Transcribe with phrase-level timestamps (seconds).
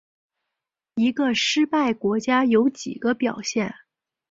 [0.95, 3.75] 一个失败国家有几个表现。